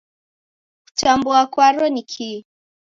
Kutambua 0.85 1.41
kwaro 1.53 1.85
nikii? 1.93 2.45